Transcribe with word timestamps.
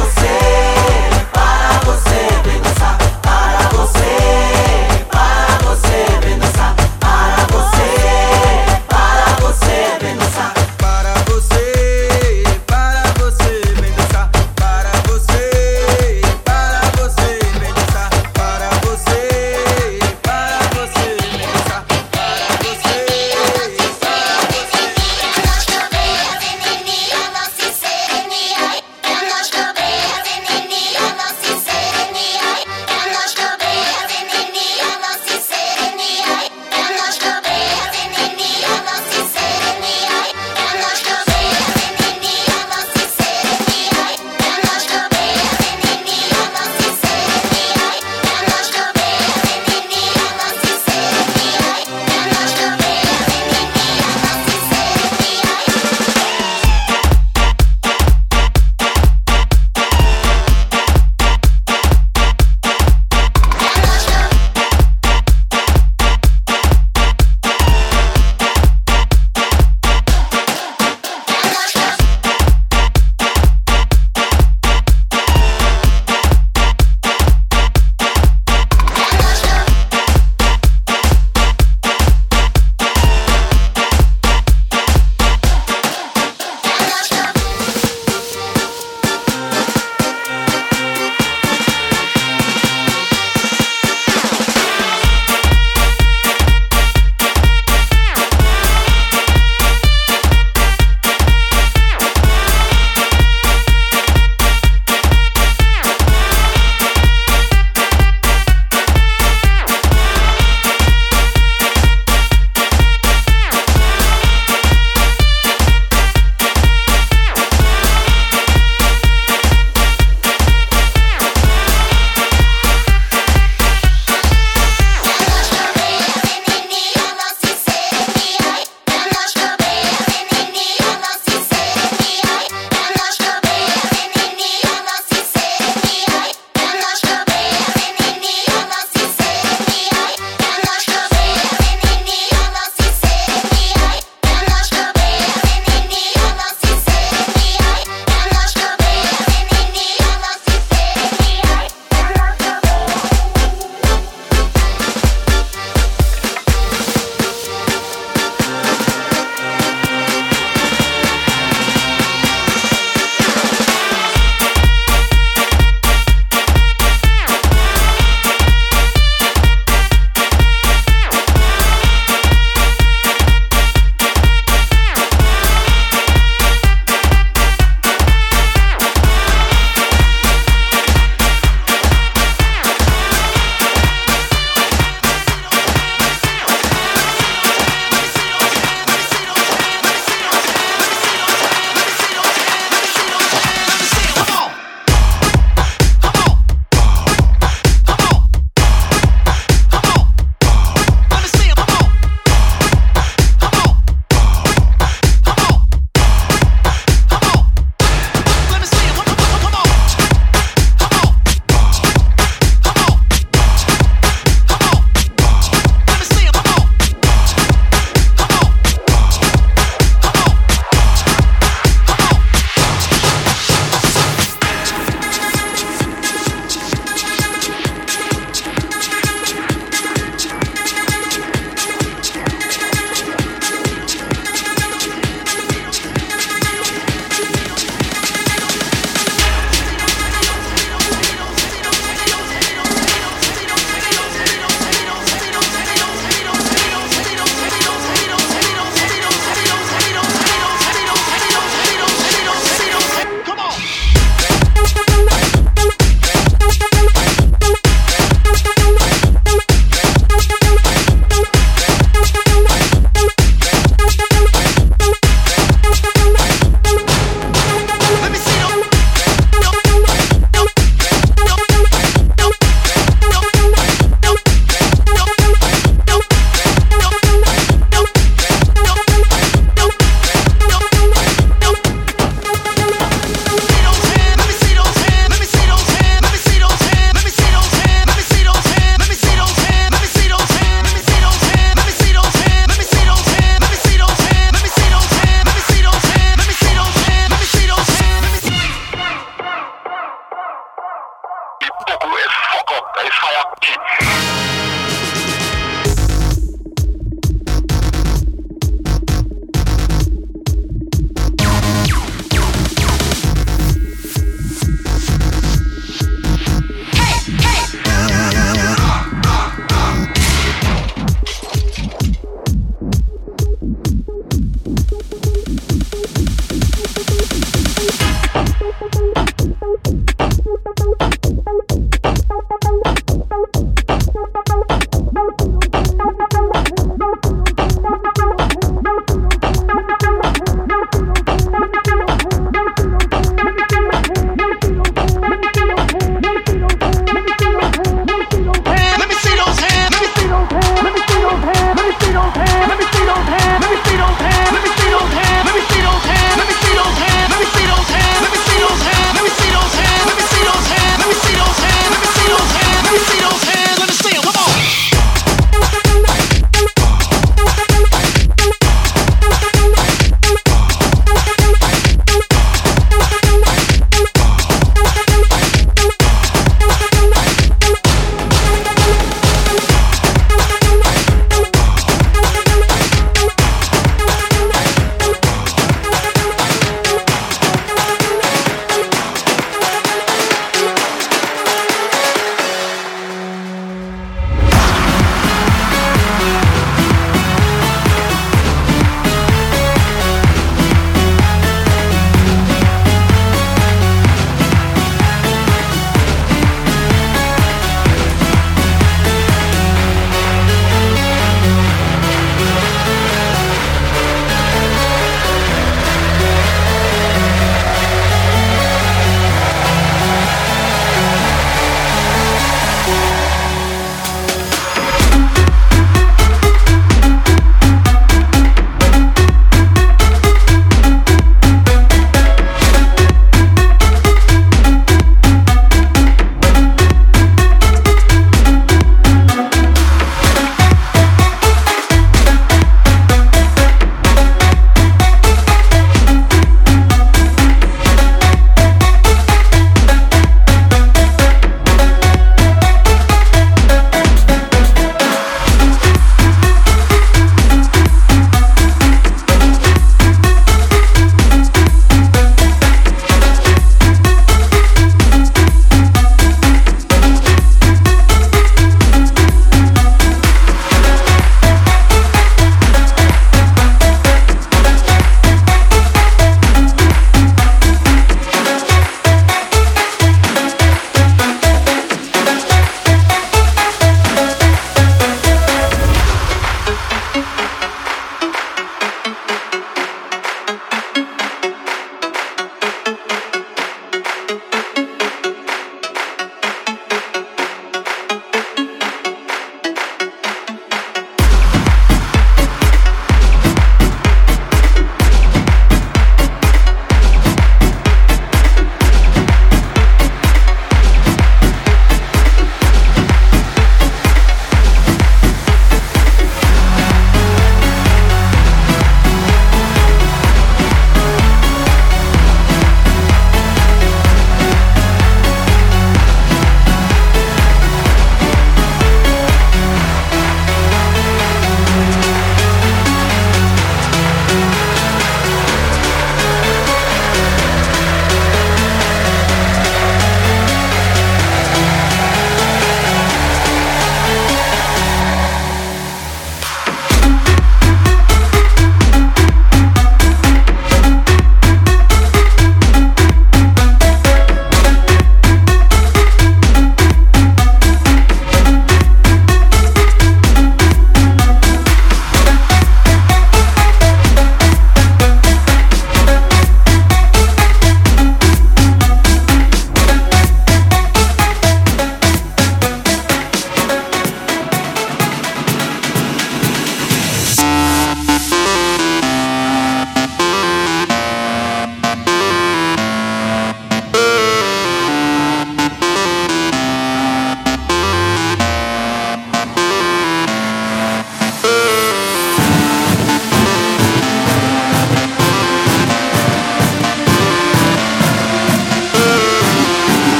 Para 0.00 0.08
você, 0.08 0.38
para 1.30 1.80
você, 1.84 2.20
vem 2.42 2.58
dançar. 2.62 2.96
Para 3.20 3.68
você, 3.68 5.04
para 5.10 5.58
você, 5.68 6.06
vem 6.22 6.38
dançar. 6.38 6.74
Para 6.98 7.46
você, 7.52 7.90
para 8.88 9.36
você, 9.42 9.98
vem 10.00 10.16
dançar. 10.16 10.54
Para 10.54 10.59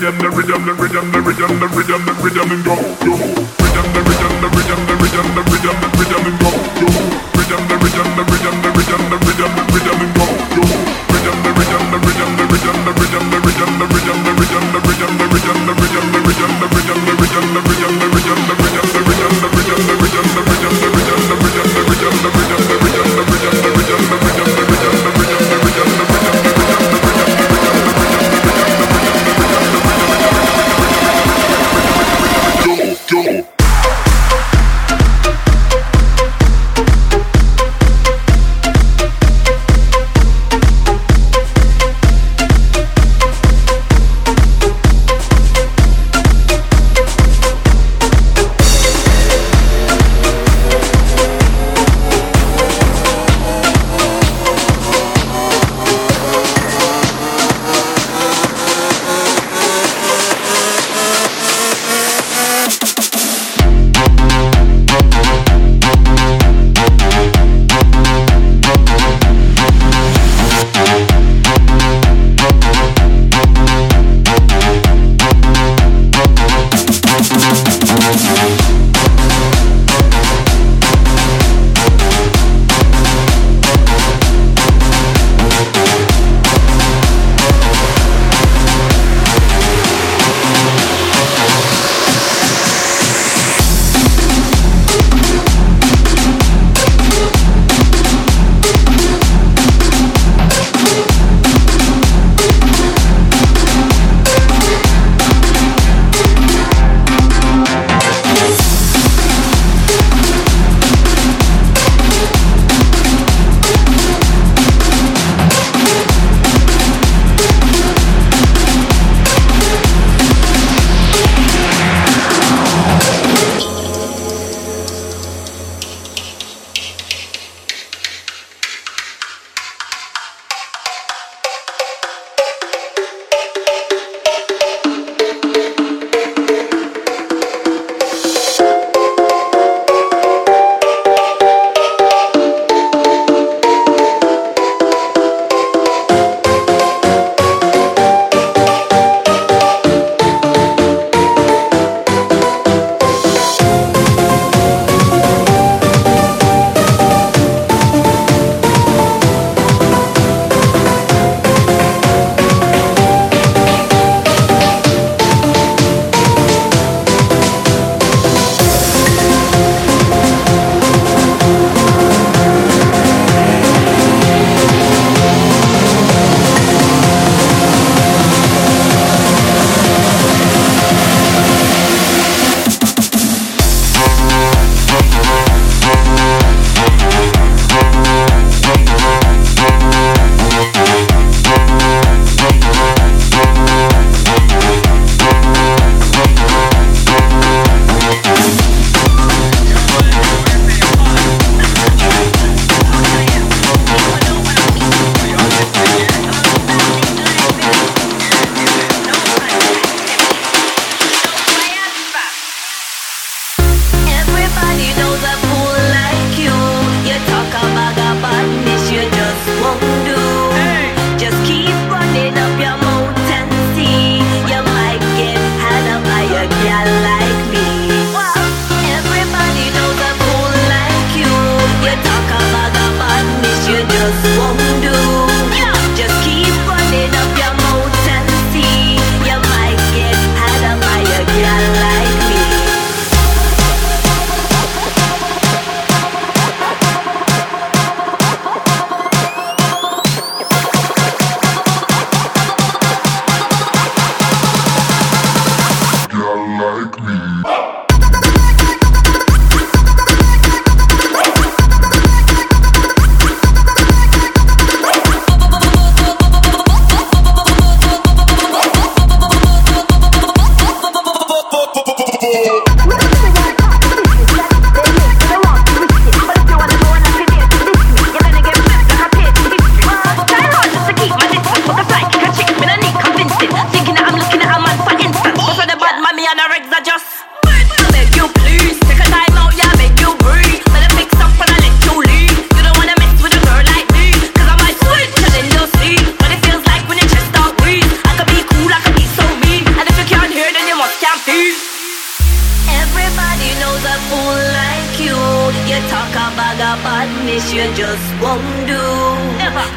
rhythm, 0.00 0.18
the 0.18 0.30
rhythm, 0.30 1.12
the 1.12 1.20
rhythm, 1.20 1.60
the 1.60 1.68
rhythm, 1.68 2.04
the 2.06 2.12
rhythm, 2.22 2.50
and 2.50 2.64
go. 2.64 2.89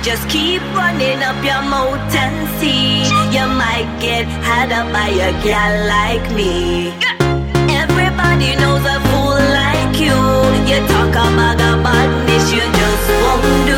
Just 0.03 0.27
keep 0.27 0.61
running 0.75 1.23
up 1.23 1.41
your 1.45 1.61
mouth 1.61 2.13
and 2.13 2.35
see. 2.59 3.03
You 3.31 3.47
might 3.47 3.87
get 4.01 4.25
had 4.43 4.69
up 4.73 4.91
by 4.91 5.07
a 5.07 5.31
gal 5.41 5.87
like 5.87 6.29
me. 6.35 6.91
Everybody 7.71 8.51
knows 8.57 8.83
a 8.83 8.99
fool 9.07 9.39
like 9.59 9.95
you. 10.05 10.19
You 10.67 10.85
talk 10.91 11.15
about 11.15 11.55
a 11.55 11.81
badness 11.81 12.51
you 12.51 12.65
just 12.79 13.09
won't 13.23 13.67
do. 13.67 13.72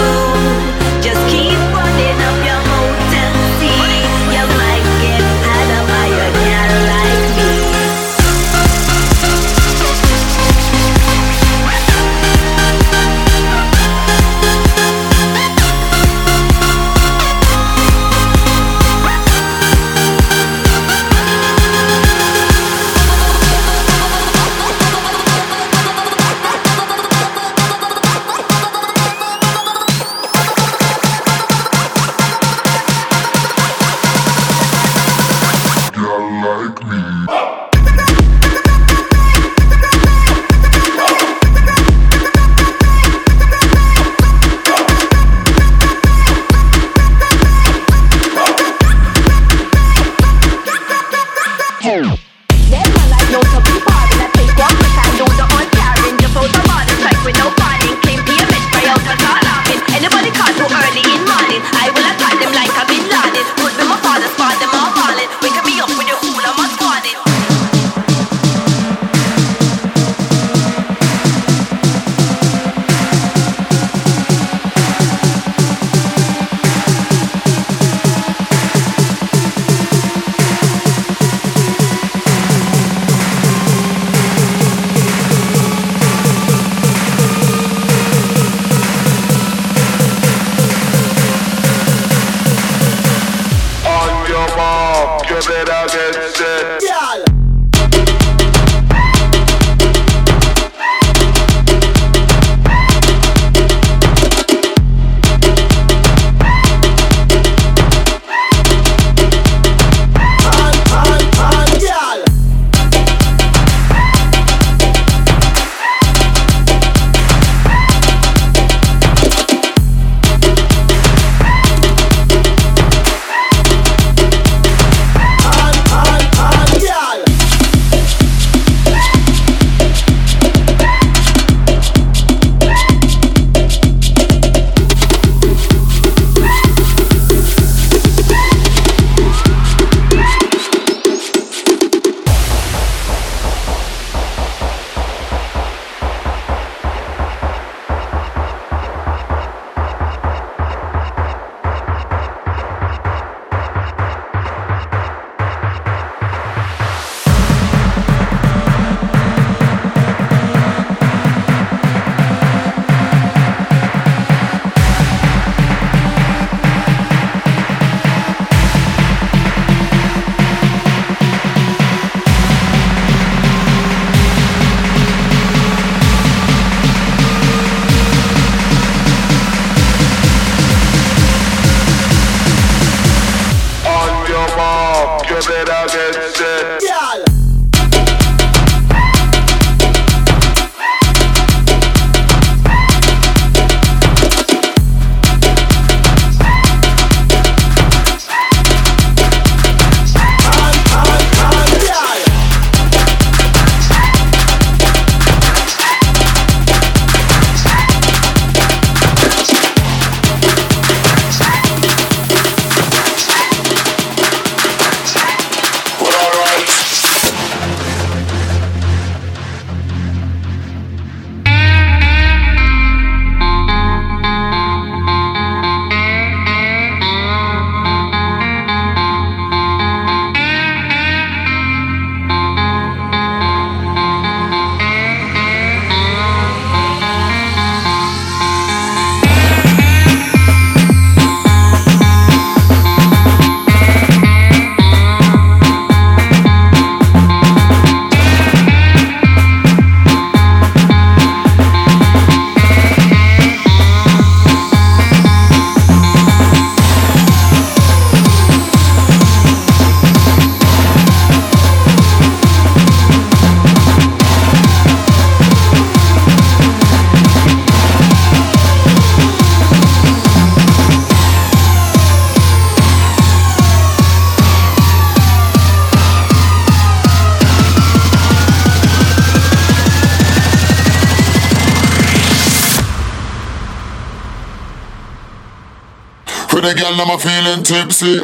tipsy. 287.65 288.19